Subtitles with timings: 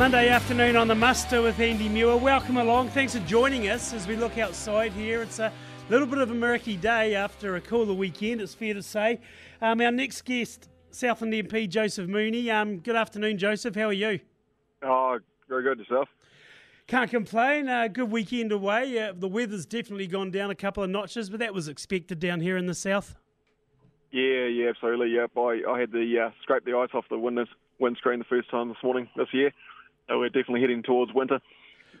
[0.00, 2.16] Monday afternoon on the muster with Andy Muir.
[2.16, 2.88] Welcome along.
[2.88, 5.20] Thanks for joining us as we look outside here.
[5.20, 5.52] It's a
[5.90, 9.20] little bit of a murky day after a cooler weekend, it's fair to say.
[9.60, 12.50] Um, our next guest, Southland MP Joseph Mooney.
[12.50, 13.74] Um, good afternoon, Joseph.
[13.74, 14.20] How are you?
[14.82, 15.18] Oh,
[15.50, 16.08] very good yourself.
[16.86, 17.68] Can't complain.
[17.68, 18.98] Uh, good weekend away.
[18.98, 22.40] Uh, the weather's definitely gone down a couple of notches, but that was expected down
[22.40, 23.16] here in the south.
[24.12, 25.10] Yeah, yeah, absolutely.
[25.10, 28.50] Yep, I, I had the uh, scrape the ice off the windows, windscreen the first
[28.50, 29.52] time this morning this year.
[30.10, 31.40] So we're definitely heading towards winter.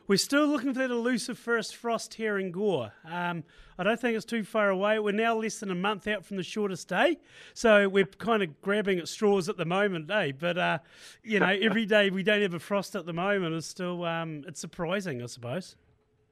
[0.08, 2.92] We're still looking for that elusive first frost here in Gore.
[3.04, 3.44] Um,
[3.78, 4.98] I don't think it's too far away.
[4.98, 7.18] We're now less than a month out from the shortest day,
[7.54, 10.32] so we're kind of grabbing at straws at the moment, eh?
[10.36, 10.78] But uh,
[11.22, 14.42] you know, every day we don't have a frost at the moment is still um,
[14.48, 15.76] it's surprising, I suppose.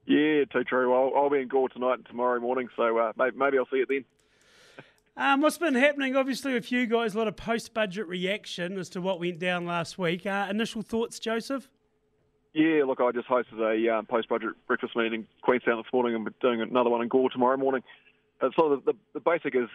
[0.04, 0.92] Yeah, too true.
[0.92, 3.76] I'll, I'll be in Gore tonight and tomorrow morning, so uh, maybe, maybe I'll see
[3.76, 4.04] it then.
[5.19, 8.88] Um, what's been happening, obviously, with you guys, a lot of post budget reaction as
[8.91, 10.25] to what went down last week.
[10.25, 11.69] Uh, initial thoughts, Joseph?
[12.55, 16.15] Yeah, look, I just hosted a um, post budget breakfast meeting in Queenstown this morning
[16.15, 17.83] and we're doing another one in Gore tomorrow morning.
[18.41, 19.69] Uh, so the, the, the, basic is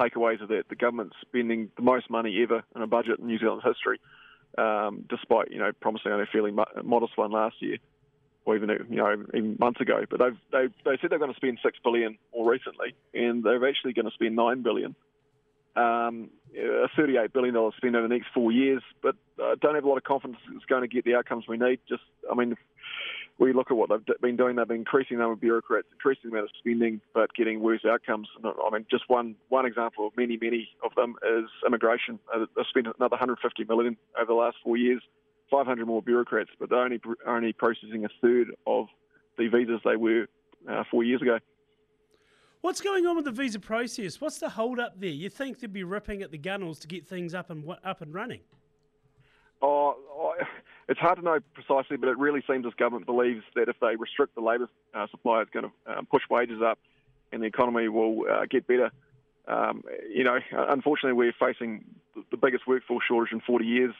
[0.00, 3.38] takeaways are that the government's spending the most money ever in a budget in New
[3.38, 4.00] Zealand's history,
[4.56, 7.76] um, despite you know promising only a fairly modest one last year
[8.46, 10.04] or even you know even months ago.
[10.08, 13.68] But they've they they said they're going to spend six billion more recently, and they're
[13.68, 14.94] actually going to spend nine billion.
[15.76, 19.88] Um, a $38 billion spend over the next four years, but uh, don't have a
[19.88, 21.80] lot of confidence it's going to get the outcomes we need.
[21.86, 22.00] Just,
[22.32, 22.56] I mean,
[23.38, 24.56] we look at what they've been doing.
[24.56, 27.84] They've been increasing the number of bureaucrats, increasing the amount of spending, but getting worse
[27.86, 28.28] outcomes.
[28.42, 32.18] I mean, just one one example of many, many of them is immigration.
[32.34, 35.02] Uh, they've spent another 150 million over the last four years
[35.50, 38.86] 500 more bureaucrats, but they're only only processing a third of
[39.38, 40.26] the visas they were
[40.68, 41.38] uh, four years ago.
[42.62, 44.20] What's going on with the visa process?
[44.20, 45.10] What's the hold up there?
[45.10, 48.12] You think they'd be ripping at the gunnels to get things up and up and
[48.12, 48.40] running?
[49.62, 50.34] Oh, oh,
[50.88, 53.96] it's hard to know precisely, but it really seems this government believes that if they
[53.96, 56.78] restrict the labour uh, supply, it's going to um, push wages up,
[57.32, 58.90] and the economy will uh, get better.
[59.48, 59.82] Um,
[60.12, 61.84] you know, unfortunately, we're facing
[62.30, 63.94] the biggest workforce shortage in 40 years.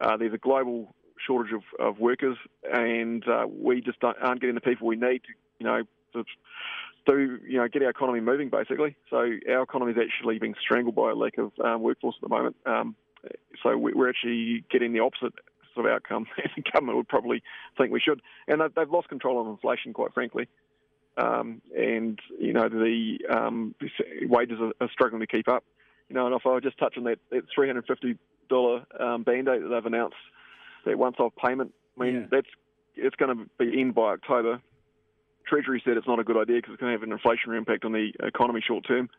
[0.00, 0.94] Uh, there's a global
[1.26, 2.36] shortage of, of workers,
[2.72, 5.82] and uh, we just aren't getting the people we need to, you know,
[6.12, 6.24] to
[7.06, 8.96] do, you know, get our economy moving, basically.
[9.10, 9.16] So
[9.48, 12.56] our economy is actually being strangled by a lack of um, workforce at the moment.
[12.66, 12.96] Um,
[13.62, 15.32] so we're actually getting the opposite
[15.74, 16.26] sort of outcome.
[16.56, 17.42] the government would probably
[17.76, 20.48] think we should, and they've lost control of inflation, quite frankly.
[21.16, 23.74] Um, and you know the um,
[24.22, 25.64] wages are, struggling to keep up.
[26.08, 28.18] You know, and if I just touch on that, that 350
[28.48, 30.16] dollar um, band aid that they've announced,
[30.86, 31.72] that once-off payment.
[31.98, 32.26] I mean, yeah.
[32.30, 32.48] that's
[32.96, 34.60] it's going to be in by October.
[35.46, 37.84] Treasury said it's not a good idea because it's going to have an inflationary impact
[37.84, 39.10] on the economy short term,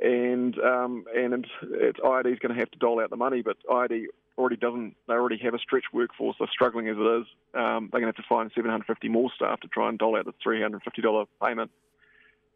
[0.00, 3.42] and um, and it's, it's IRD is going to have to dole out the money,
[3.42, 4.04] but IRD
[4.36, 4.96] already doesn't.
[5.08, 6.36] They already have a stretched workforce.
[6.38, 7.26] They're struggling as it is.
[7.54, 10.26] Um, they're going to have to find 750 more staff to try and dole out
[10.26, 11.70] the 350 dollar payment.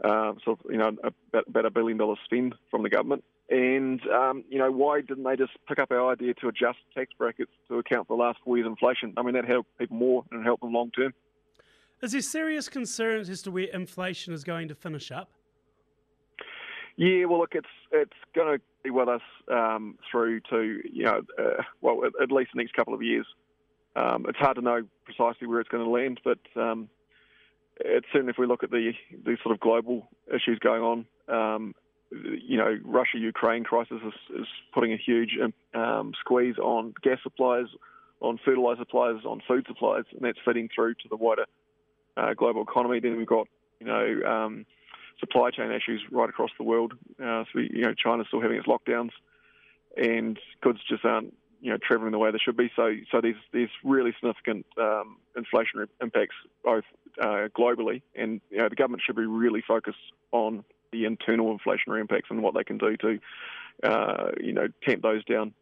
[0.03, 3.25] Uh, so you know about, about a billion dollar spend from the government.
[3.51, 7.11] And, um, you know, why didn't they just pick up our idea to adjust tax
[7.19, 9.13] brackets to account for the last four years' inflation?
[9.17, 11.13] I mean, that helped people more and help them long term.
[12.01, 15.33] Is there serious concerns as to where inflation is going to finish up?
[16.97, 21.23] Yeah, well, look, it's it's going to be with us um, through to you know,
[21.39, 23.27] uh, well, at, at, least the next couple of years.
[23.97, 26.89] Um, it's hard to know precisely where it's going to land, but um,
[27.81, 28.93] it's certainly if we look at the
[29.25, 31.75] the sort of global issues going on, um,
[32.11, 35.39] you know, Russia-Ukraine crisis is, is putting a huge
[35.75, 37.67] um, squeeze on gas supplies,
[38.21, 41.47] on fertilizer supplies, on food supplies, and that's feeding through to the wider
[42.17, 43.01] uh, global economy.
[43.01, 43.47] Then we've got,
[43.79, 44.67] you know, um,
[45.21, 46.95] supply chain issues right across the world.
[47.23, 49.11] Uh, so, you know, China's still having its lockdowns,
[49.97, 52.71] and goods just aren't, you know, travelling the way they should be.
[52.75, 56.35] So, so there's there's really significant um, inflationary impacts
[56.65, 56.85] both
[57.21, 59.99] uh, globally, and you know, the government should be really focused
[60.33, 63.19] on the internal inflationary impacts and what they can do to,
[63.83, 65.55] uh, you know, tamp those down.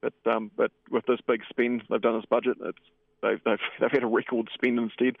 [0.00, 4.02] But um, but with this big spend they've done this budget, they've, they've they've had
[4.02, 5.16] a record spend instead.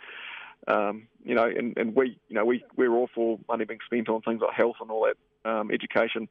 [0.66, 4.08] Um, you know, and, and we you know we we're all for money being spent
[4.08, 6.28] on things like health and all that, um, education.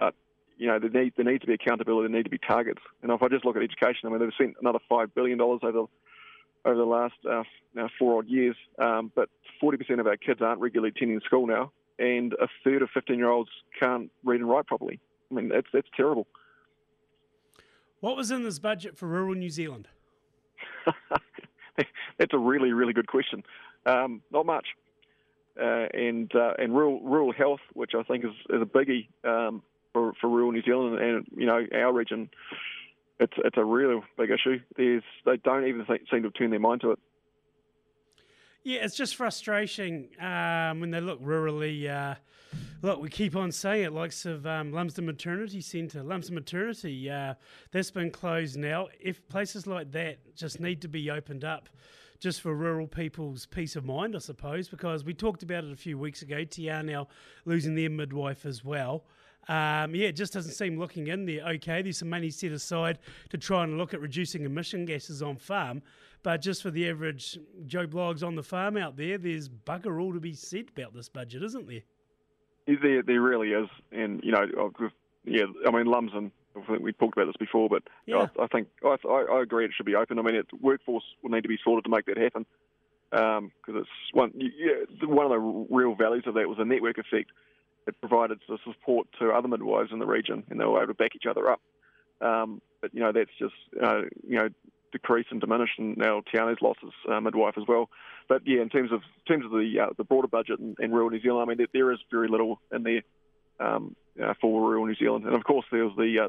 [0.00, 0.14] But
[0.58, 2.08] you know, there need there needs to be accountability.
[2.08, 2.80] There need to be targets.
[3.02, 5.60] And if I just look at education, I mean, they've spent another five billion dollars
[5.62, 5.84] over
[6.64, 7.42] over the last uh,
[7.74, 8.56] now four odd years.
[8.78, 9.28] Um, but
[9.62, 11.72] 40% of our kids aren't regularly attending school now
[12.02, 14.98] and a third of 15 year olds can't read and write properly.
[15.30, 16.26] I mean, that's, that's terrible.
[18.00, 19.86] What was in this budget for rural New Zealand?
[22.18, 23.44] that's a really, really good question.
[23.86, 24.66] Um, not much.
[25.60, 29.62] Uh, and uh, and rural rural health, which I think is, is a biggie um,
[29.92, 32.30] for, for rural New Zealand and you know our region.
[33.20, 34.60] it's it's a real big issue.
[34.76, 36.98] There's they don't even think, seem to turn their mind to it.
[38.64, 41.90] Yeah, it's just frustration um, when they look rurally.
[41.90, 42.14] Uh,
[42.80, 47.34] look, we keep on saying it, likes of um, Lumsden Maternity Centre, Lumsden Maternity, uh,
[47.72, 48.86] that's been closed now.
[49.00, 51.70] If places like that just need to be opened up,
[52.20, 55.76] just for rural people's peace of mind, I suppose, because we talked about it a
[55.76, 56.44] few weeks ago.
[56.44, 57.08] Te Anau now
[57.44, 59.02] losing their midwife as well.
[59.48, 61.42] Um, yeah, it just doesn't seem looking in there.
[61.54, 62.98] Okay, there's some money set aside
[63.30, 65.82] to try and look at reducing emission gases on farm,
[66.22, 70.12] but just for the average Joe Bloggs on the farm out there, there's bugger all
[70.12, 71.82] to be said about this budget, isn't there?
[72.66, 74.46] There, there really is, and you know,
[75.24, 76.30] yeah, I mean, Lumsden.
[76.54, 78.26] I think we talked about this before, but yeah.
[78.38, 80.18] I, I, think I, I, agree it should be open.
[80.18, 82.44] I mean, it, workforce will need to be sorted to make that happen
[83.10, 84.32] because um, it's one.
[84.34, 87.30] Yeah, one of the real values of that was a network effect.
[87.86, 90.94] It provided the support to other midwives in the region, and they were able to
[90.94, 91.60] back each other up.
[92.20, 94.48] Um, but you know, that's just uh, you know
[94.92, 97.88] decreased and diminished, and now Te Anau's lost his uh, midwife as well.
[98.28, 100.92] But yeah, in terms of in terms of the uh, the broader budget in, in
[100.92, 103.02] rural New Zealand, I mean, there, there is very little in there
[103.58, 106.28] um, uh, for rural New Zealand, and of course there was the uh,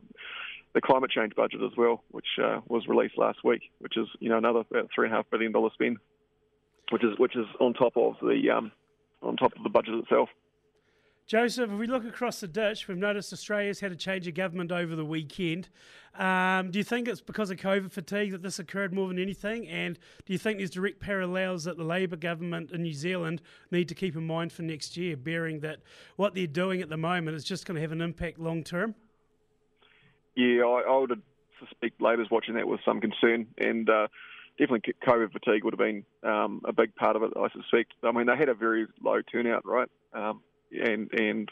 [0.74, 4.30] the climate change budget as well, which uh, was released last week, which is you
[4.30, 5.98] know another about three and a half billion dollar spend,
[6.92, 8.72] which is which is on top of the um,
[9.22, 10.30] on top of the budget itself.
[11.26, 14.74] Joseph, if we look across the ditch, we've noticed Australia's had a change of government
[14.74, 15.70] over the weekend.
[16.16, 19.68] Um, do you think it's because of COVID fatigue that this occurred more than anything?
[19.68, 23.42] And do you think there's direct parallels that the Labor government in New Zealand
[23.72, 25.80] need to keep in mind for next year, bearing that
[26.18, 28.94] what they're doing at the moment is just going to have an impact long term?
[30.36, 31.22] Yeah, I, I would
[31.58, 33.48] suspect Labor's watching that with some concern.
[33.58, 34.08] And uh,
[34.60, 37.94] definitely COVID fatigue would have been um, a big part of it, I suspect.
[38.04, 39.88] I mean, they had a very low turnout, right?
[40.14, 40.42] Um,
[40.82, 41.52] and and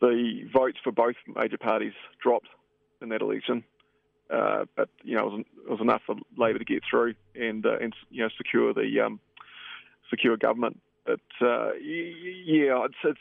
[0.00, 1.92] the votes for both major parties
[2.22, 2.48] dropped
[3.00, 3.64] in that election.
[4.30, 7.64] Uh, but you know, it was, it was, enough for Labor to get through and
[7.66, 9.20] uh, and you know secure the um,
[10.08, 10.80] secure government.
[11.04, 13.18] But uh, yeah, it's, it's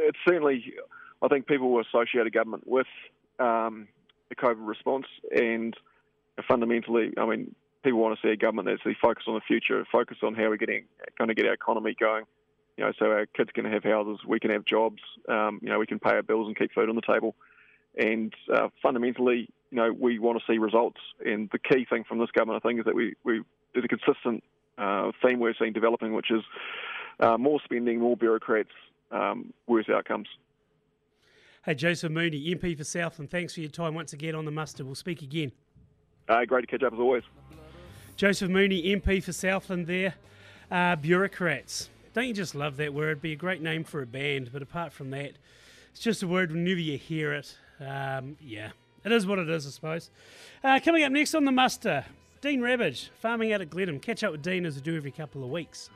[0.00, 0.74] it's certainly
[1.22, 2.86] I think people will associate a government with
[3.38, 3.88] um,
[4.28, 5.74] the COVID response, and
[6.46, 10.22] fundamentally, I mean, people want to see a government that's focused on the future, focused
[10.22, 10.84] on how we're getting
[11.16, 12.24] going to get our economy going
[12.76, 15.78] you know, so our kids can have houses, we can have jobs, um, you know,
[15.78, 17.34] we can pay our bills and keep food on the table.
[17.96, 21.00] And uh, fundamentally, you know, we want to see results.
[21.24, 23.42] And the key thing from this government, I think, is that we, we
[23.72, 24.42] there's a consistent
[24.78, 26.42] uh, theme we're seeing developing, which is
[27.20, 28.70] uh, more spending, more bureaucrats,
[29.12, 30.28] um, worse outcomes.
[31.64, 34.84] Hey, Joseph Mooney, MP for Southland, thanks for your time once again on the muster.
[34.84, 35.52] We'll speak again.
[36.28, 37.22] Uh, great to catch up as always.
[38.16, 40.14] Joseph Mooney, MP for Southland, there.
[40.70, 41.88] Uh, bureaucrats.
[42.14, 43.20] Don't you just love that word?
[43.20, 45.32] Be a great name for a band, but apart from that,
[45.90, 47.56] it's just a word whenever you hear it.
[47.80, 48.70] Um, yeah,
[49.04, 50.10] it is what it is, I suppose.
[50.62, 52.04] Uh, coming up next on the muster,
[52.40, 53.98] Dean Rabbage, farming out at Glenham.
[53.98, 55.90] Catch up with Dean as I do every couple of weeks.